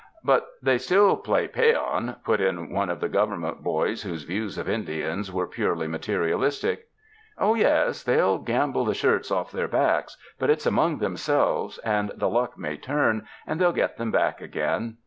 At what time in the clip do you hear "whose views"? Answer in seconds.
4.01-4.57